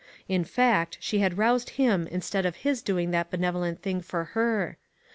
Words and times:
In 0.27 0.43
fact, 0.43 0.97
she 0.99 1.19
had 1.19 1.37
roused 1.37 1.69
him 1.77 2.07
instead 2.07 2.43
of 2.43 2.55
his 2.55 2.81
doing 2.81 3.11
that 3.11 3.29
benevo 3.29 3.59
lent 3.61 3.83
thing 3.83 4.01
for 4.01 4.23
her. 4.33 4.79